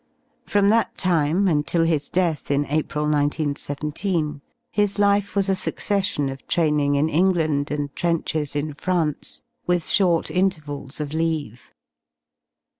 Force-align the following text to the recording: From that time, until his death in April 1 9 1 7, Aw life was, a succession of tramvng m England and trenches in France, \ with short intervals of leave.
From 0.47 0.69
that 0.69 0.97
time, 0.97 1.47
until 1.47 1.83
his 1.83 2.09
death 2.09 2.49
in 2.49 2.65
April 2.69 3.05
1 3.05 3.11
9 3.11 3.29
1 3.53 3.55
7, 3.55 3.93
Aw 4.75 4.87
life 4.97 5.35
was, 5.35 5.47
a 5.47 5.53
succession 5.53 6.27
of 6.29 6.43
tramvng 6.47 6.97
m 6.97 7.07
England 7.07 7.69
and 7.69 7.95
trenches 7.95 8.55
in 8.55 8.73
France, 8.73 9.43
\ 9.53 9.67
with 9.67 9.87
short 9.87 10.31
intervals 10.31 10.99
of 10.99 11.13
leave. 11.13 11.71